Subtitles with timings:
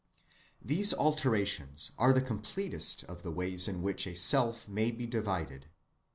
[0.59, 5.67] These alternations are the completest of the ways in which a self may be divided.